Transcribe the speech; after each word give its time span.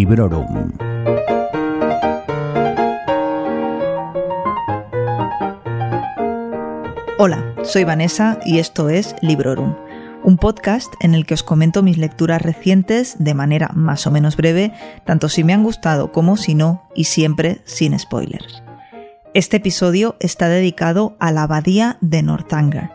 Librorum. 0.00 0.72
Hola, 7.18 7.54
soy 7.64 7.84
Vanessa 7.84 8.40
y 8.46 8.60
esto 8.60 8.88
es 8.88 9.14
Librorum, 9.20 9.76
un 10.24 10.38
podcast 10.38 10.90
en 11.00 11.14
el 11.14 11.26
que 11.26 11.34
os 11.34 11.42
comento 11.42 11.82
mis 11.82 11.98
lecturas 11.98 12.40
recientes 12.40 13.16
de 13.18 13.34
manera 13.34 13.68
más 13.74 14.06
o 14.06 14.10
menos 14.10 14.38
breve, 14.38 14.72
tanto 15.04 15.28
si 15.28 15.44
me 15.44 15.52
han 15.52 15.64
gustado 15.64 16.12
como 16.12 16.38
si 16.38 16.54
no, 16.54 16.88
y 16.94 17.04
siempre 17.04 17.60
sin 17.66 17.98
spoilers. 17.98 18.62
Este 19.34 19.58
episodio 19.58 20.16
está 20.18 20.48
dedicado 20.48 21.14
a 21.20 21.30
la 21.30 21.42
abadía 21.42 21.98
de 22.00 22.22
Northanger 22.22 22.88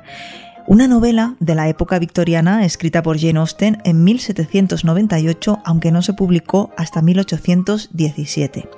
una 0.67 0.87
novela 0.87 1.35
de 1.39 1.55
la 1.55 1.69
época 1.69 1.99
victoriana 1.99 2.65
escrita 2.65 3.03
por 3.03 3.19
Jane 3.19 3.39
Austen 3.39 3.77
en 3.83 4.03
1798, 4.03 5.59
aunque 5.63 5.91
no 5.91 6.01
se 6.01 6.13
publicó 6.13 6.71
hasta 6.77 7.01
1817. 7.01 8.69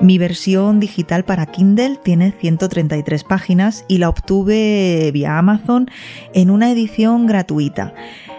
Mi 0.00 0.18
versión 0.18 0.80
digital 0.80 1.24
para 1.24 1.46
Kindle 1.46 1.98
tiene 2.02 2.32
133 2.32 3.24
páginas 3.24 3.84
y 3.88 3.98
la 3.98 4.08
obtuve 4.08 5.10
vía 5.12 5.38
Amazon 5.38 5.88
en 6.32 6.50
una 6.50 6.72
edición 6.72 7.26
gratuita. 7.26 7.94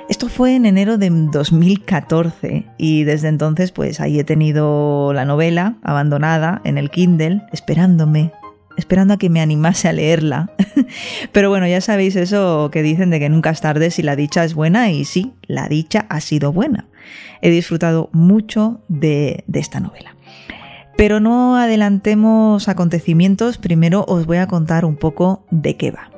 Esto 0.09 0.29
fue 0.29 0.55
en 0.55 0.65
enero 0.65 0.97
de 0.97 1.09
2014 1.09 2.65
y 2.77 3.03
desde 3.05 3.29
entonces 3.29 3.71
pues 3.71 3.99
ahí 3.99 4.19
he 4.19 4.23
tenido 4.23 5.13
la 5.13 5.25
novela 5.25 5.77
abandonada 5.81 6.61
en 6.63 6.77
el 6.77 6.91
Kindle 6.91 7.41
esperándome 7.51 8.31
esperando 8.77 9.13
a 9.13 9.17
que 9.17 9.29
me 9.29 9.41
animase 9.41 9.87
a 9.87 9.93
leerla. 9.93 10.51
Pero 11.31 11.49
bueno, 11.49 11.67
ya 11.67 11.81
sabéis 11.81 12.15
eso 12.15 12.69
que 12.71 12.81
dicen 12.81 13.09
de 13.09 13.19
que 13.19 13.29
nunca 13.29 13.49
es 13.49 13.61
tarde 13.61 13.91
si 13.91 14.01
la 14.01 14.15
dicha 14.15 14.43
es 14.43 14.53
buena 14.53 14.91
y 14.91 15.05
sí, 15.05 15.33
la 15.43 15.67
dicha 15.67 16.05
ha 16.09 16.21
sido 16.21 16.51
buena. 16.51 16.87
He 17.41 17.49
disfrutado 17.49 18.09
mucho 18.11 18.81
de, 18.87 19.43
esta 19.53 19.79
novela. 19.79 20.15
Pero 20.97 21.19
no 21.19 21.57
adelantemos 21.57 22.69
acontecimientos, 22.69 23.57
primero 23.57 24.05
os 24.07 24.25
voy 24.25 24.37
a 24.37 24.47
contar 24.47 24.85
un 24.85 24.95
poco 24.95 25.45
de 25.51 25.75
qué 25.75 25.91
va. 25.91 26.14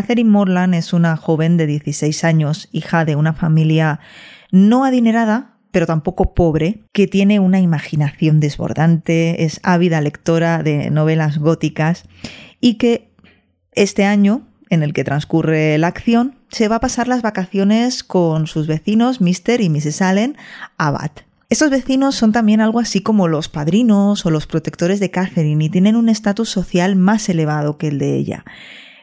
Catherine 0.00 0.30
Morland 0.30 0.74
es 0.74 0.94
una 0.94 1.14
joven 1.18 1.58
de 1.58 1.66
16 1.66 2.24
años, 2.24 2.70
hija 2.72 3.04
de 3.04 3.16
una 3.16 3.34
familia 3.34 4.00
no 4.50 4.86
adinerada, 4.86 5.58
pero 5.72 5.84
tampoco 5.84 6.32
pobre, 6.32 6.84
que 6.94 7.06
tiene 7.06 7.38
una 7.38 7.60
imaginación 7.60 8.40
desbordante, 8.40 9.44
es 9.44 9.60
ávida 9.62 10.00
lectora 10.00 10.62
de 10.62 10.88
novelas 10.88 11.36
góticas 11.36 12.04
y 12.62 12.76
que 12.78 13.12
este 13.72 14.06
año, 14.06 14.48
en 14.70 14.82
el 14.82 14.94
que 14.94 15.04
transcurre 15.04 15.76
la 15.76 15.88
acción, 15.88 16.36
se 16.48 16.68
va 16.68 16.76
a 16.76 16.80
pasar 16.80 17.06
las 17.06 17.20
vacaciones 17.20 18.02
con 18.02 18.46
sus 18.46 18.66
vecinos 18.66 19.20
Mr. 19.20 19.60
y 19.60 19.68
Mrs. 19.68 20.00
Allen 20.00 20.38
a 20.78 20.92
Bath. 20.92 21.26
Estos 21.50 21.68
vecinos 21.68 22.14
son 22.14 22.32
también 22.32 22.62
algo 22.62 22.80
así 22.80 23.02
como 23.02 23.28
los 23.28 23.50
padrinos 23.50 24.24
o 24.24 24.30
los 24.30 24.46
protectores 24.46 24.98
de 24.98 25.10
Catherine 25.10 25.62
y 25.62 25.68
tienen 25.68 25.94
un 25.94 26.08
estatus 26.08 26.48
social 26.48 26.96
más 26.96 27.28
elevado 27.28 27.76
que 27.76 27.88
el 27.88 27.98
de 27.98 28.16
ella. 28.16 28.46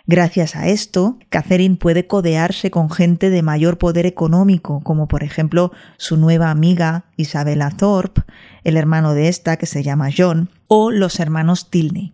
Gracias 0.10 0.56
a 0.56 0.70
esto, 0.70 1.20
Catherine 1.28 1.76
puede 1.76 2.08
codearse 2.08 2.72
con 2.72 2.90
gente 2.90 3.30
de 3.30 3.42
mayor 3.42 3.78
poder 3.78 4.06
económico, 4.06 4.80
como 4.80 5.10
por 5.10 5.22
ejemplo 5.22 5.74
su 5.98 6.16
nueva 6.16 6.50
amiga 6.50 7.04
Isabella 7.18 7.72
Thorpe, 7.72 8.22
el 8.64 8.78
hermano 8.78 9.14
de 9.14 9.28
esta 9.28 9.58
que 9.58 9.66
se 9.66 9.84
llama 9.84 10.08
John, 10.18 10.50
o 10.68 10.92
los 10.92 11.20
hermanos 11.20 11.70
Tilney, 11.70 12.14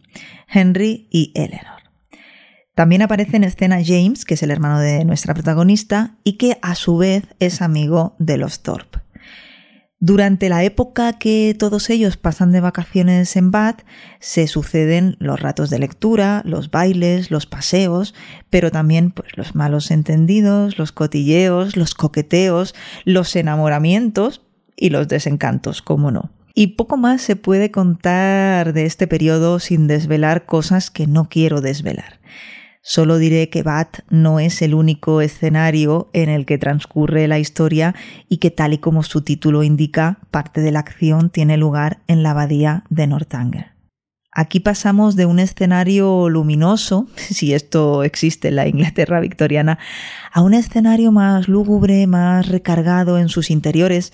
Henry 0.51 1.07
y 1.11 1.33
Eleanor. 1.35 1.83
También 2.73 3.03
aparece 3.03 3.37
en 3.37 3.43
escena 3.43 3.77
James, 3.85 4.25
que 4.25 4.33
es 4.33 4.41
el 4.41 4.49
hermano 4.49 4.79
de 4.79 5.05
nuestra 5.05 5.35
protagonista, 5.35 6.15
y 6.23 6.37
que 6.37 6.57
a 6.63 6.73
su 6.73 6.97
vez 6.97 7.25
es 7.37 7.61
amigo 7.61 8.15
de 8.17 8.37
los 8.37 8.63
Thorpe. 8.63 9.02
Durante 10.05 10.49
la 10.49 10.65
época 10.65 11.13
que 11.13 11.55
todos 11.57 11.89
ellos 11.89 12.17
pasan 12.17 12.51
de 12.51 12.59
vacaciones 12.59 13.37
en 13.37 13.51
Bath, 13.51 13.85
se 14.19 14.47
suceden 14.47 15.15
los 15.19 15.39
ratos 15.39 15.69
de 15.69 15.79
lectura, 15.79 16.41
los 16.43 16.69
bailes, 16.71 17.31
los 17.31 17.45
paseos, 17.45 18.13
pero 18.49 18.69
también 18.69 19.11
pues, 19.11 19.37
los 19.37 19.55
malos 19.55 19.91
entendidos, 19.91 20.77
los 20.77 20.91
cotilleos, 20.91 21.77
los 21.77 21.93
coqueteos, 21.93 22.75
los 23.05 23.33
enamoramientos 23.37 24.41
y 24.75 24.89
los 24.89 25.07
desencantos, 25.07 25.81
como 25.81 26.11
no. 26.11 26.31
Y 26.53 26.75
poco 26.75 26.97
más 26.97 27.21
se 27.21 27.37
puede 27.37 27.71
contar 27.71 28.73
de 28.73 28.85
este 28.85 29.07
periodo 29.07 29.59
sin 29.59 29.87
desvelar 29.87 30.45
cosas 30.45 30.91
que 30.91 31.07
no 31.07 31.29
quiero 31.29 31.61
desvelar. 31.61 32.19
Solo 32.85 33.17
diré 33.17 33.47
que 33.47 33.63
Bath 33.63 33.99
no 34.09 34.41
es 34.41 34.61
el 34.61 34.73
único 34.73 35.21
escenario 35.21 36.09
en 36.11 36.27
el 36.27 36.45
que 36.45 36.57
transcurre 36.57 37.29
la 37.29 37.39
historia 37.39 37.95
y 38.27 38.37
que 38.37 38.51
tal 38.51 38.73
y 38.73 38.77
como 38.77 39.03
su 39.03 39.21
título 39.21 39.63
indica, 39.63 40.19
parte 40.31 40.59
de 40.59 40.73
la 40.73 40.79
acción 40.79 41.29
tiene 41.29 41.55
lugar 41.55 41.99
en 42.07 42.23
la 42.23 42.31
abadía 42.31 42.83
de 42.89 43.07
Northanger. 43.07 43.71
Aquí 44.33 44.59
pasamos 44.59 45.15
de 45.15 45.25
un 45.25 45.39
escenario 45.39 46.27
luminoso, 46.27 47.07
si 47.15 47.53
esto 47.53 48.03
existe 48.03 48.49
en 48.49 48.57
la 48.57 48.67
Inglaterra 48.67 49.21
victoriana, 49.21 49.79
a 50.33 50.41
un 50.41 50.53
escenario 50.53 51.13
más 51.13 51.47
lúgubre, 51.47 52.05
más 52.05 52.49
recargado 52.49 53.17
en 53.17 53.29
sus 53.29 53.49
interiores, 53.49 54.11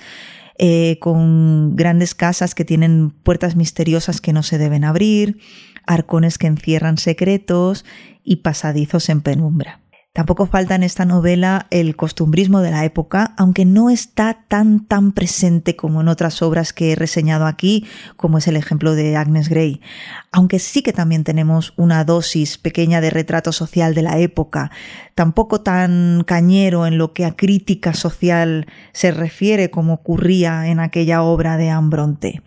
eh, 0.62 0.97
con 1.00 1.78
grandes 1.78 2.14
casas 2.14 2.53
que 2.53 2.66
tienen 2.66 3.12
puertas 3.12 3.56
misteriosas 3.56 4.20
que 4.20 4.34
no 4.34 4.44
se 4.44 4.58
deben 4.58 4.84
abrir, 4.84 5.40
arcones 5.88 6.38
que 6.38 6.47
encierran 6.47 6.97
secretos 6.97 7.86
y 8.25 8.38
pasadizos 8.38 9.08
en 9.08 9.22
penumbra. 9.22 9.80
Tampoco 10.12 10.47
falta 10.47 10.74
en 10.74 10.81
esta 10.81 11.06
novela 11.06 11.68
el 11.70 11.96
costumbrismo 11.96 12.62
de 12.62 12.72
la 12.72 12.84
época, 12.84 13.36
aunque 13.38 13.64
no 13.64 13.92
está 13.92 14.40
tan 14.47 14.88
tan 14.88 15.12
presente 15.12 15.75
como 15.75 16.02
en 16.02 16.08
otras 16.08 16.42
obras 16.42 16.74
que 16.74 16.92
he 16.92 16.96
reseñado 16.96 17.46
aquí, 17.46 17.86
como 18.18 18.40
es 18.40 18.47
el 18.47 18.56
ejemplo 18.56 18.96
de 18.96 19.16
Agnes 19.16 19.50
Grey. 19.50 19.81
Aunque 20.31 20.58
sí 20.58 20.81
que 20.81 20.94
también 20.94 21.24
tenemos 21.24 21.74
una 21.78 22.03
dosis 22.06 22.58
pequeña 22.58 23.02
de 23.02 23.12
retrato 23.12 23.52
social 23.52 23.94
de 23.94 24.02
la 24.02 24.18
época, 24.18 24.72
tampoco 25.14 25.62
tan 25.62 26.24
cañero 26.26 26.88
en 26.88 26.97
lo 26.97 27.14
que 27.14 27.26
a 27.26 27.36
crítica 27.36 27.94
social 27.94 28.66
se 28.94 29.12
refiere 29.12 29.70
como 29.70 29.94
ocurría 29.94 30.70
en 30.70 30.80
aquella 30.80 31.22
obra 31.22 31.56
de 31.58 31.70
Ambronte. 31.70 32.41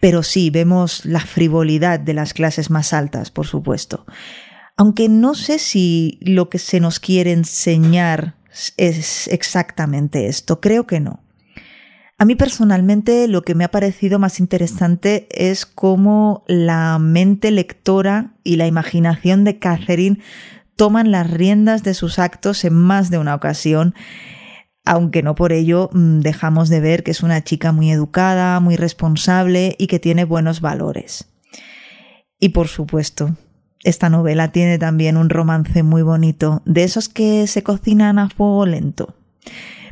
Pero 0.00 0.24
sí 0.24 0.50
vemos 0.50 1.04
la 1.04 1.20
frivolidad 1.20 2.00
de 2.00 2.14
las 2.14 2.34
clases 2.34 2.70
más 2.70 2.92
altas, 2.92 3.30
por 3.30 3.46
supuesto. 3.46 4.04
Aunque 4.78 5.08
no 5.08 5.34
sé 5.34 5.58
si 5.58 6.18
lo 6.22 6.48
que 6.48 6.60
se 6.60 6.78
nos 6.78 7.00
quiere 7.00 7.32
enseñar 7.32 8.36
es 8.76 9.26
exactamente 9.26 10.28
esto, 10.28 10.60
creo 10.60 10.86
que 10.86 11.00
no. 11.00 11.20
A 12.16 12.24
mí 12.24 12.36
personalmente 12.36 13.26
lo 13.26 13.42
que 13.42 13.56
me 13.56 13.64
ha 13.64 13.72
parecido 13.72 14.20
más 14.20 14.38
interesante 14.38 15.26
es 15.32 15.66
cómo 15.66 16.44
la 16.46 17.00
mente 17.00 17.50
lectora 17.50 18.34
y 18.44 18.54
la 18.54 18.68
imaginación 18.68 19.42
de 19.42 19.58
Catherine 19.58 20.20
toman 20.76 21.10
las 21.10 21.28
riendas 21.28 21.82
de 21.82 21.94
sus 21.94 22.20
actos 22.20 22.64
en 22.64 22.74
más 22.74 23.10
de 23.10 23.18
una 23.18 23.34
ocasión, 23.34 23.96
aunque 24.84 25.24
no 25.24 25.34
por 25.34 25.52
ello 25.52 25.90
mm, 25.92 26.20
dejamos 26.20 26.68
de 26.68 26.78
ver 26.78 27.02
que 27.02 27.10
es 27.10 27.24
una 27.24 27.42
chica 27.42 27.72
muy 27.72 27.90
educada, 27.90 28.60
muy 28.60 28.76
responsable 28.76 29.74
y 29.76 29.88
que 29.88 29.98
tiene 29.98 30.24
buenos 30.24 30.60
valores. 30.60 31.28
Y 32.38 32.50
por 32.50 32.68
supuesto, 32.68 33.36
esta 33.84 34.08
novela 34.08 34.48
tiene 34.52 34.78
también 34.78 35.16
un 35.16 35.30
romance 35.30 35.82
muy 35.82 36.02
bonito, 36.02 36.62
de 36.64 36.84
esos 36.84 37.08
que 37.08 37.46
se 37.46 37.62
cocinan 37.62 38.18
a 38.18 38.28
fuego 38.28 38.66
lento. 38.66 39.14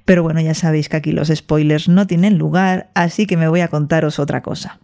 Pero 0.05 0.23
bueno, 0.23 0.41
ya 0.41 0.55
sabéis 0.55 0.89
que 0.89 0.97
aquí 0.97 1.13
los 1.13 1.29
spoilers 1.29 1.89
no 1.89 2.07
tienen 2.07 2.39
lugar, 2.39 2.91
así 2.95 3.27
que 3.27 3.37
me 3.37 3.49
voy 3.49 3.61
a 3.61 3.69
contaros 3.69 4.19
otra 4.19 4.43
cosa. 4.43 4.79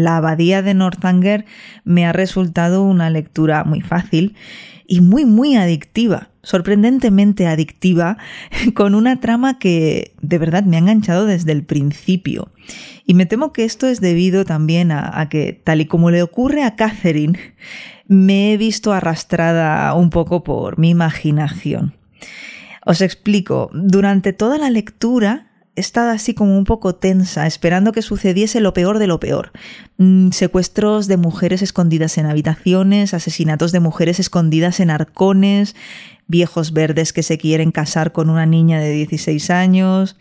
La 0.00 0.16
abadía 0.16 0.62
de 0.62 0.74
Northanger 0.74 1.44
me 1.84 2.06
ha 2.06 2.12
resultado 2.12 2.82
una 2.82 3.10
lectura 3.10 3.64
muy 3.64 3.80
fácil 3.82 4.34
y 4.86 5.00
muy 5.02 5.24
muy 5.24 5.56
adictiva, 5.56 6.30
sorprendentemente 6.42 7.46
adictiva, 7.46 8.16
con 8.74 8.94
una 8.94 9.20
trama 9.20 9.58
que 9.58 10.14
de 10.20 10.38
verdad 10.38 10.64
me 10.64 10.76
ha 10.76 10.80
enganchado 10.80 11.26
desde 11.26 11.52
el 11.52 11.64
principio. 11.64 12.50
Y 13.06 13.14
me 13.14 13.26
temo 13.26 13.52
que 13.52 13.64
esto 13.64 13.86
es 13.86 14.00
debido 14.00 14.44
también 14.44 14.90
a, 14.90 15.28
que, 15.28 15.52
tal 15.52 15.80
y 15.80 15.86
como 15.86 16.10
le 16.10 16.22
ocurre 16.22 16.64
a 16.64 16.76
Catherine, 16.76 17.38
me 18.08 18.52
he 18.52 18.56
visto 18.56 18.92
arrastrada 18.92 19.92
un 19.94 20.10
poco 20.10 20.42
por 20.42 20.78
mi 20.78 20.90
imaginación. 20.90 21.94
Os 22.84 23.00
explico, 23.02 23.70
durante 23.72 24.32
toda 24.32 24.58
la 24.58 24.70
lectura 24.70 25.49
he 25.80 25.82
estado 25.82 26.10
así 26.10 26.34
como 26.34 26.56
un 26.56 26.64
poco 26.64 26.94
tensa, 26.94 27.46
esperando 27.46 27.92
que 27.92 28.02
sucediese 28.02 28.60
lo 28.60 28.74
peor 28.74 28.98
de 28.98 29.06
lo 29.06 29.18
peor. 29.18 29.50
Mm, 29.96 30.30
secuestros 30.30 31.08
de 31.08 31.16
mujeres 31.16 31.62
escondidas 31.62 32.18
en 32.18 32.26
habitaciones, 32.26 33.14
asesinatos 33.14 33.72
de 33.72 33.80
mujeres 33.80 34.20
escondidas 34.20 34.78
en 34.78 34.90
arcones, 34.90 35.74
viejos 36.26 36.72
verdes 36.72 37.12
que 37.12 37.22
se 37.22 37.38
quieren 37.38 37.72
casar 37.72 38.12
con 38.12 38.30
una 38.30 38.46
niña 38.46 38.78
de 38.78 38.90
16 38.90 39.50
años. 39.50 40.16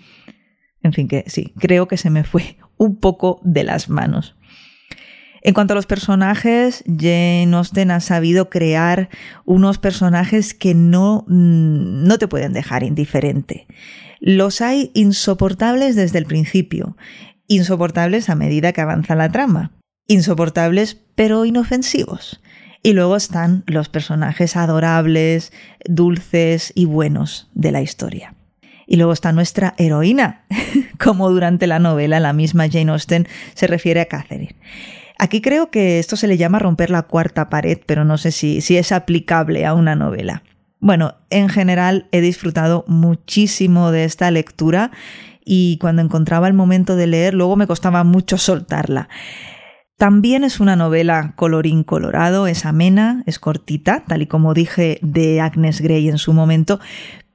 En 0.82 0.94
fin, 0.94 1.08
que 1.08 1.26
sí, 1.28 1.54
creo 1.60 1.88
que 1.88 1.98
se 1.98 2.10
me 2.10 2.24
fue 2.24 2.58
un 2.78 2.96
poco 2.96 3.42
de 3.44 3.64
las 3.66 3.90
manos. 3.90 4.36
En 5.42 5.54
cuanto 5.54 5.74
a 5.74 5.76
los 5.76 5.86
personajes, 5.86 6.84
Jane 6.86 7.52
Austen 7.54 7.92
ha 7.92 8.00
sabido 8.00 8.50
crear 8.50 9.10
unos 9.46 9.78
personajes 9.78 10.54
que 10.54 10.74
no, 10.74 11.26
mm, 11.28 12.04
no 12.06 12.18
te 12.18 12.28
pueden 12.28 12.54
dejar 12.54 12.84
indiferente. 12.84 13.68
Los 14.20 14.62
hay 14.62 14.92
insoportables 14.94 15.96
desde 15.96 16.18
el 16.18 16.26
principio, 16.26 16.98
insoportables 17.48 18.30
a 18.30 18.36
medida 18.36 18.74
que 18.74 18.82
avanza 18.82 19.16
la 19.16 19.30
trama, 19.30 19.72
insoportables 20.08 20.98
pero 21.16 21.46
inofensivos. 21.46 22.42
Y 22.82 22.94
luego 22.94 23.16
están 23.16 23.64
los 23.68 23.90
personajes 23.90 24.56
adorables, 24.56 25.52
dulces 25.86 26.72
y 26.76 26.86
buenos 26.86 27.50
de 27.54 27.72
la 27.72 27.82
historia. 27.82 28.36
Y 28.88 28.96
luego 28.96 29.14
está 29.14 29.32
nuestra 29.32 29.76
heroína, 29.78 30.46
como 31.00 31.30
durante 31.30 31.68
la 31.68 31.80
novela 31.80 32.20
la 32.20 32.34
misma 32.34 32.70
Jane 32.70 32.92
Austen 32.92 33.28
se 33.54 33.68
refiere 33.68 34.02
a 34.02 34.06
Catherine. 34.06 34.56
Aquí 35.20 35.42
creo 35.42 35.70
que 35.70 36.00
esto 36.00 36.16
se 36.16 36.28
le 36.28 36.38
llama 36.38 36.60
romper 36.60 36.90
la 36.90 37.04
cuarta 37.04 37.50
pared, 37.50 37.78
pero 37.86 38.06
no 38.06 38.18
sé 38.18 38.32
si, 38.32 38.62
si 38.62 38.78
es 38.78 38.94
aplicable 38.94 39.66
a 39.66 39.74
una 39.74 39.94
novela. 39.94 40.44
Bueno, 40.80 41.16
en 41.30 41.50
general 41.50 42.08
he 42.14 42.22
disfrutado 42.22 42.86
muchísimo 42.88 43.92
de 43.92 44.06
esta 44.06 44.32
lectura 44.32 44.92
y 45.44 45.78
cuando 45.80 46.02
encontraba 46.02 46.48
el 46.48 46.54
momento 46.54 46.96
de 46.96 47.08
leer 47.08 47.34
luego 47.34 47.58
me 47.58 47.68
costaba 47.68 48.06
mucho 48.06 48.38
soltarla. 48.38 49.10
También 49.98 50.46
es 50.46 50.62
una 50.62 50.78
novela 50.78 51.34
colorín 51.36 51.84
colorado, 51.84 52.48
es 52.48 52.66
amena, 52.66 53.22
es 53.26 53.40
cortita, 53.40 54.06
tal 54.08 54.22
y 54.22 54.28
como 54.28 54.54
dije 54.54 55.00
de 55.02 55.42
Agnes 55.42 55.82
Grey 55.82 56.08
en 56.08 56.18
su 56.18 56.32
momento, 56.32 56.80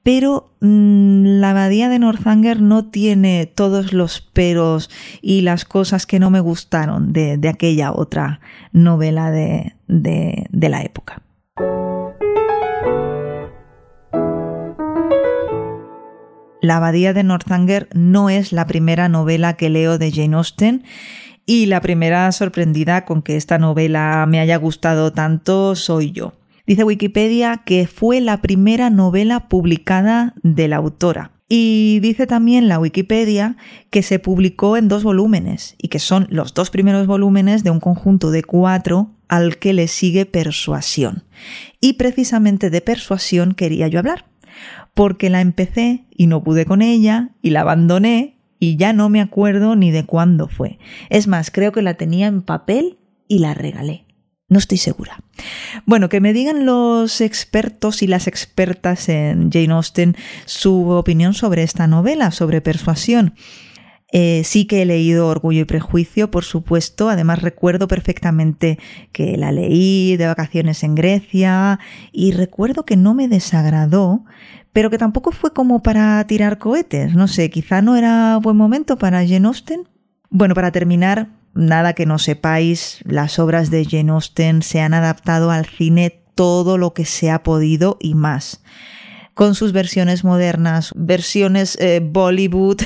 pero 0.04 0.52
mm, 0.60 1.40
la 1.40 1.50
abadía 1.50 1.88
de 1.88 1.98
Northanger 1.98 2.60
no 2.60 2.84
tiene 2.84 3.46
todos 3.46 3.92
los 3.92 4.20
peros 4.20 4.90
y 5.20 5.40
las 5.40 5.64
cosas 5.64 6.06
que 6.06 6.20
no 6.20 6.30
me 6.30 6.38
gustaron 6.38 7.12
de, 7.12 7.40
aquella 7.48 7.90
otra 7.90 8.40
novela 8.72 9.32
de, 9.32 9.74
de 9.88 10.68
la 10.68 10.82
época. 10.82 11.22
La 16.60 16.76
abadía 16.76 17.12
de 17.12 17.24
Northanger 17.24 17.88
no 17.94 18.30
es 18.30 18.52
la 18.52 18.66
primera 18.66 19.08
novela 19.08 19.54
que 19.54 19.68
leo 19.68 19.98
de 19.98 20.12
Jane 20.12 20.36
Austen 20.36 20.84
y 21.46 21.66
la 21.66 21.80
primera 21.80 22.30
sorprendida 22.32 23.04
con 23.04 23.22
que 23.22 23.36
esta 23.36 23.58
novela 23.58 24.24
me 24.26 24.40
haya 24.40 24.56
gustado 24.56 25.12
tanto 25.12 25.76
soy 25.76 26.12
yo. 26.12 26.32
Dice 26.66 26.84
Wikipedia 26.84 27.62
que 27.64 27.86
fue 27.86 28.20
la 28.20 28.40
primera 28.40 28.88
novela 28.90 29.48
publicada 29.48 30.34
de 30.42 30.68
la 30.68 30.76
autora. 30.76 31.32
Y 31.48 32.00
dice 32.00 32.26
también 32.26 32.68
la 32.68 32.78
Wikipedia 32.78 33.56
que 33.90 34.02
se 34.02 34.18
publicó 34.18 34.78
en 34.78 34.88
dos 34.88 35.04
volúmenes 35.04 35.76
y 35.76 35.88
que 35.88 35.98
son 35.98 36.26
los 36.30 36.54
dos 36.54 36.70
primeros 36.70 37.06
volúmenes 37.06 37.64
de 37.64 37.70
un 37.70 37.80
conjunto 37.80 38.30
de 38.30 38.42
cuatro 38.42 39.10
al 39.28 39.58
que 39.58 39.74
le 39.74 39.88
sigue 39.88 40.24
Persuasión. 40.24 41.24
Y 41.80 41.94
precisamente 41.94 42.70
de 42.70 42.80
Persuasión 42.80 43.52
quería 43.52 43.88
yo 43.88 43.98
hablar, 43.98 44.24
porque 44.94 45.28
la 45.28 45.42
empecé 45.42 46.06
y 46.10 46.28
no 46.28 46.42
pude 46.42 46.64
con 46.64 46.80
ella 46.80 47.30
y 47.42 47.50
la 47.50 47.60
abandoné 47.60 48.38
y 48.58 48.76
ya 48.76 48.94
no 48.94 49.10
me 49.10 49.20
acuerdo 49.20 49.76
ni 49.76 49.90
de 49.90 50.06
cuándo 50.06 50.48
fue. 50.48 50.78
Es 51.10 51.26
más, 51.28 51.50
creo 51.50 51.72
que 51.72 51.82
la 51.82 51.94
tenía 51.94 52.26
en 52.26 52.40
papel 52.40 52.98
y 53.28 53.40
la 53.40 53.52
regalé. 53.52 54.03
No 54.54 54.60
estoy 54.60 54.78
segura. 54.78 55.18
Bueno, 55.84 56.08
que 56.08 56.20
me 56.20 56.32
digan 56.32 56.64
los 56.64 57.20
expertos 57.20 58.02
y 58.02 58.06
las 58.06 58.28
expertas 58.28 59.08
en 59.08 59.50
Jane 59.50 59.72
Austen 59.72 60.14
su 60.44 60.90
opinión 60.90 61.34
sobre 61.34 61.64
esta 61.64 61.88
novela, 61.88 62.30
sobre 62.30 62.60
persuasión. 62.60 63.34
Eh, 64.12 64.42
sí 64.44 64.66
que 64.66 64.82
he 64.82 64.84
leído 64.84 65.26
Orgullo 65.26 65.62
y 65.62 65.64
Prejuicio, 65.64 66.30
por 66.30 66.44
supuesto. 66.44 67.08
Además 67.08 67.42
recuerdo 67.42 67.88
perfectamente 67.88 68.78
que 69.10 69.36
la 69.36 69.50
leí 69.50 70.16
de 70.16 70.28
vacaciones 70.28 70.84
en 70.84 70.94
Grecia 70.94 71.80
y 72.12 72.30
recuerdo 72.30 72.84
que 72.84 72.96
no 72.96 73.12
me 73.12 73.26
desagradó, 73.26 74.24
pero 74.72 74.88
que 74.88 74.98
tampoco 74.98 75.32
fue 75.32 75.52
como 75.52 75.82
para 75.82 76.24
tirar 76.28 76.58
cohetes. 76.58 77.16
No 77.16 77.26
sé, 77.26 77.50
quizá 77.50 77.82
no 77.82 77.96
era 77.96 78.38
buen 78.40 78.56
momento 78.56 78.98
para 78.98 79.26
Jane 79.26 79.48
Austen. 79.48 79.88
Bueno, 80.30 80.54
para 80.54 80.70
terminar, 80.70 81.30
nada 81.54 81.92
que 81.92 82.06
no 82.06 82.18
sepáis, 82.18 82.98
las 83.04 83.38
obras 83.38 83.70
de 83.70 83.84
Jane 83.84 84.12
Austen 84.12 84.62
se 84.62 84.80
han 84.80 84.94
adaptado 84.94 85.50
al 85.50 85.66
cine 85.66 86.22
todo 86.34 86.78
lo 86.78 86.94
que 86.94 87.04
se 87.04 87.30
ha 87.30 87.42
podido 87.42 87.96
y 88.00 88.14
más. 88.14 88.62
Con 89.34 89.54
sus 89.54 89.72
versiones 89.72 90.24
modernas, 90.24 90.92
versiones 90.94 91.76
eh, 91.80 92.00
Bollywood, 92.02 92.80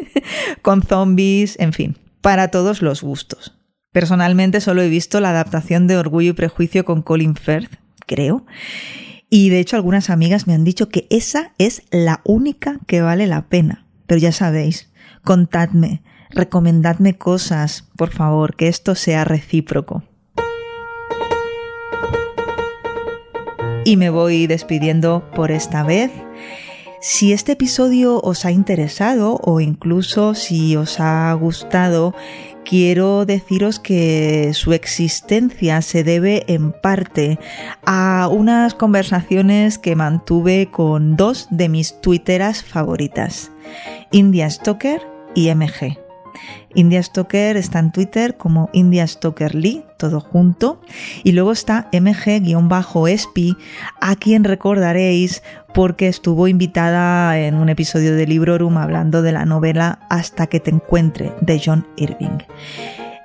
con 0.62 0.82
zombies, 0.82 1.58
en 1.58 1.72
fin, 1.72 1.96
para 2.20 2.48
todos 2.48 2.82
los 2.82 3.02
gustos. 3.02 3.54
Personalmente 3.92 4.60
solo 4.60 4.82
he 4.82 4.88
visto 4.88 5.20
la 5.20 5.30
adaptación 5.30 5.86
de 5.86 5.96
Orgullo 5.96 6.30
y 6.30 6.34
Prejuicio 6.34 6.84
con 6.84 7.02
Colin 7.02 7.34
Firth, 7.34 7.74
creo, 8.06 8.46
y 9.28 9.48
de 9.48 9.60
hecho 9.60 9.76
algunas 9.76 10.10
amigas 10.10 10.46
me 10.46 10.54
han 10.54 10.64
dicho 10.64 10.88
que 10.88 11.06
esa 11.10 11.52
es 11.58 11.82
la 11.90 12.20
única 12.24 12.78
que 12.86 13.00
vale 13.00 13.26
la 13.26 13.48
pena. 13.48 13.86
Pero 14.06 14.20
ya 14.20 14.32
sabéis, 14.32 14.90
contadme, 15.24 16.02
recomendadme 16.32 17.16
cosas, 17.16 17.88
por 17.96 18.10
favor, 18.10 18.56
que 18.56 18.68
esto 18.68 18.94
sea 18.94 19.24
recíproco. 19.24 20.02
Y 23.84 23.96
me 23.96 24.10
voy 24.10 24.46
despidiendo 24.46 25.28
por 25.34 25.50
esta 25.50 25.82
vez. 25.82 26.10
Si 27.00 27.32
este 27.32 27.52
episodio 27.52 28.20
os 28.20 28.44
ha 28.44 28.52
interesado 28.52 29.40
o 29.42 29.60
incluso 29.60 30.34
si 30.34 30.76
os 30.76 31.00
ha 31.00 31.32
gustado, 31.32 32.14
quiero 32.64 33.26
deciros 33.26 33.80
que 33.80 34.52
su 34.54 34.72
existencia 34.72 35.82
se 35.82 36.04
debe 36.04 36.44
en 36.46 36.70
parte 36.70 37.40
a 37.84 38.28
unas 38.30 38.74
conversaciones 38.74 39.78
que 39.78 39.96
mantuve 39.96 40.68
con 40.70 41.16
dos 41.16 41.48
de 41.50 41.68
mis 41.68 42.00
twitteras 42.00 42.62
favoritas, 42.62 43.50
India 44.12 44.48
Stoker 44.48 45.02
y 45.34 45.52
MG. 45.52 46.01
India 46.74 47.02
Stoker 47.02 47.56
está 47.56 47.78
en 47.78 47.92
Twitter 47.92 48.36
como 48.36 48.70
India 48.72 49.06
Stoker 49.06 49.54
Lee, 49.54 49.84
todo 49.96 50.20
junto. 50.20 50.80
Y 51.24 51.32
luego 51.32 51.52
está 51.52 51.88
MG-ESPI, 51.92 53.56
a 54.00 54.16
quien 54.16 54.44
recordaréis 54.44 55.42
porque 55.74 56.08
estuvo 56.08 56.48
invitada 56.48 57.38
en 57.38 57.54
un 57.54 57.68
episodio 57.68 58.14
de 58.14 58.26
Librorum 58.26 58.76
hablando 58.78 59.22
de 59.22 59.32
la 59.32 59.46
novela 59.46 60.00
Hasta 60.10 60.46
que 60.46 60.60
te 60.60 60.70
encuentre 60.70 61.32
de 61.40 61.60
John 61.64 61.86
Irving. 61.96 62.38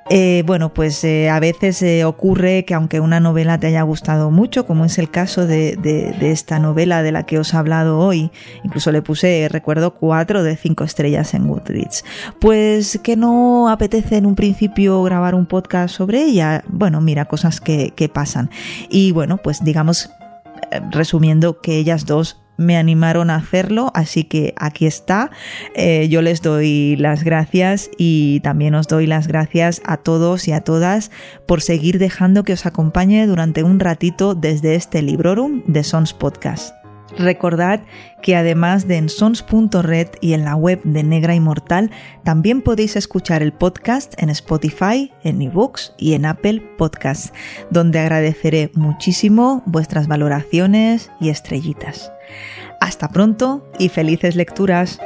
Eh, 0.10 0.44
bueno, 0.46 0.74
pues 0.74 1.04
eh, 1.04 1.30
a 1.30 1.40
veces 1.42 1.82
eh, 1.82 2.06
ocurre 2.06 2.64
que 2.64 2.74
aunque 2.74 3.02
una 3.02 3.20
novela 3.20 3.60
te 3.60 3.68
haya 3.68 3.82
gustado 3.82 4.32
mucho, 4.32 4.66
como 4.66 4.86
es 4.86 4.98
el 5.00 5.10
caso 5.10 5.46
de, 5.46 5.76
de, 5.76 6.32
esta 6.32 6.60
novela 6.60 7.04
de 7.04 7.12
la 7.12 7.26
que 7.26 7.40
os 7.40 7.54
he 7.54 7.58
hablado 7.58 8.00
hoy, 8.00 8.32
incluso 8.64 8.94
le 8.94 9.02
puse, 9.02 9.50
recuerdo, 9.52 9.96
cuatro 9.96 10.44
de 10.44 10.56
cinco 10.56 10.86
estrellas 10.86 11.34
en 11.34 11.48
Goodreads, 11.48 12.06
pues 12.40 13.00
que 13.04 13.18
no 13.18 13.68
apetece 13.70 14.16
en 14.16 14.26
un 14.26 14.36
principio 14.36 15.04
grabar 15.04 15.36
un 15.36 15.46
podcast 15.46 15.94
sobre 15.94 16.24
ella. 16.24 16.64
Bueno, 16.70 17.02
mira, 17.02 17.26
cosas 17.26 17.60
que, 17.60 17.92
que 17.94 18.08
pasan. 18.08 18.50
Y 18.90 19.12
bueno, 19.12 19.38
pues 19.38 19.62
digamos, 19.62 20.10
resumiendo 20.90 21.60
que 21.60 21.78
ellas 21.78 22.06
dos 22.06 22.47
me 22.58 22.78
animaron 22.78 23.30
a 23.30 23.36
hacerlo, 23.36 23.92
así 23.94 24.24
que 24.24 24.54
aquí 24.58 24.86
está. 24.86 25.32
Eh, 25.76 26.08
yo 26.10 26.22
les 26.22 26.42
doy 26.42 26.96
las 26.98 27.24
gracias 27.24 27.90
y 27.98 28.40
también 28.42 28.76
os 28.76 28.88
doy 28.88 29.08
las 29.08 29.28
gracias 29.28 29.82
a 29.86 29.98
todos 29.98 30.48
y 30.48 30.52
a 30.52 30.62
todas 30.62 31.12
por 31.46 31.62
seguir 31.62 32.00
dejando 32.00 32.44
que 32.44 32.54
os 32.54 32.66
acompañe 32.66 33.26
durante 33.28 33.64
un 33.64 33.80
ratito 33.80 34.36
desde 34.36 34.76
este 34.76 35.02
Librorum 35.02 35.64
de 35.68 35.84
Sons 35.84 36.14
Podcast. 36.14 36.87
Recordad 37.18 37.82
que 38.22 38.36
además 38.36 38.88
de 38.88 38.98
en 38.98 39.10
sons.red 39.10 40.08
y 40.22 40.34
en 40.34 40.46
la 40.46 40.56
web 40.56 40.82
de 40.84 41.04
Negra 41.04 41.36
Inmortal, 41.36 41.92
también 42.24 42.62
podéis 42.62 42.96
escuchar 42.96 43.42
el 43.42 43.54
podcast 43.54 44.14
en 44.22 44.30
Spotify, 44.30 45.12
en 45.24 45.42
eBooks 45.42 45.94
y 45.98 46.14
en 46.14 46.26
Apple 46.26 46.62
Podcasts, 46.78 47.34
donde 47.72 48.00
agradeceré 48.00 48.72
muchísimo 48.76 49.64
vuestras 49.66 50.08
valoraciones 50.08 51.12
y 51.20 51.30
estrellitas. 51.30 52.12
Hasta 52.80 53.10
pronto 53.10 53.68
y 53.80 53.90
felices 53.90 54.36
lecturas. 54.36 55.00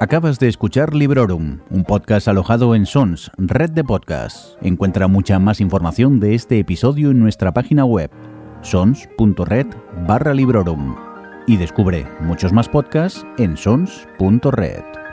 Acabas 0.00 0.38
de 0.38 0.48
escuchar 0.48 0.94
Librorum, 0.94 1.60
un 1.70 1.84
podcast 1.84 2.28
alojado 2.28 2.74
en 2.74 2.84
Sons, 2.84 3.30
red 3.38 3.70
de 3.70 3.84
podcasts. 3.84 4.58
Encuentra 4.60 5.08
mucha 5.08 5.38
más 5.38 5.60
información 5.62 6.20
de 6.20 6.34
este 6.34 6.58
episodio 6.58 7.10
en 7.10 7.20
nuestra 7.20 7.54
página 7.54 7.86
web, 7.86 8.10
sons.red 8.64 9.66
barra 10.06 10.34
Librorum. 10.34 10.96
y 11.46 11.56
descubre 11.56 12.06
muchos 12.20 12.52
más 12.52 12.68
podcasts 12.68 13.24
en 13.38 13.56
sons.red. 13.56 15.03